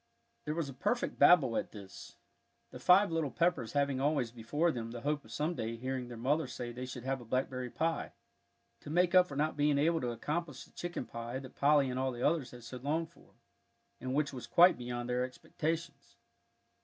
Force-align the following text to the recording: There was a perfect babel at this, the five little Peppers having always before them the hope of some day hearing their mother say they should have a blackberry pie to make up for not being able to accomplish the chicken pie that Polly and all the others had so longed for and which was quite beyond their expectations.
There 0.45 0.55
was 0.55 0.67
a 0.67 0.73
perfect 0.73 1.19
babel 1.19 1.55
at 1.55 1.73
this, 1.73 2.15
the 2.71 2.79
five 2.79 3.11
little 3.11 3.29
Peppers 3.29 3.73
having 3.73 4.01
always 4.01 4.31
before 4.31 4.71
them 4.71 4.89
the 4.89 5.01
hope 5.01 5.23
of 5.23 5.31
some 5.31 5.53
day 5.53 5.75
hearing 5.75 6.07
their 6.07 6.17
mother 6.17 6.47
say 6.47 6.71
they 6.71 6.87
should 6.87 7.03
have 7.03 7.21
a 7.21 7.23
blackberry 7.23 7.69
pie 7.69 8.13
to 8.79 8.89
make 8.89 9.13
up 9.13 9.27
for 9.27 9.35
not 9.35 9.55
being 9.55 9.77
able 9.77 10.01
to 10.01 10.09
accomplish 10.09 10.63
the 10.65 10.71
chicken 10.71 11.05
pie 11.05 11.37
that 11.37 11.53
Polly 11.55 11.87
and 11.87 11.99
all 11.99 12.11
the 12.11 12.23
others 12.27 12.49
had 12.49 12.63
so 12.63 12.77
longed 12.77 13.11
for 13.11 13.35
and 13.99 14.15
which 14.15 14.33
was 14.33 14.47
quite 14.47 14.75
beyond 14.75 15.07
their 15.07 15.23
expectations. 15.23 16.15